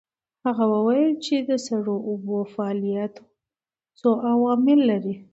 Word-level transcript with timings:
هغه 0.45 0.65
وویل 0.73 1.13
چې 1.25 1.35
د 1.49 1.51
سړو 1.67 1.95
اوبو 2.09 2.37
فعالیت 2.53 3.13
څو 3.99 4.09
عوامل 4.29 4.79
لري. 4.91 5.15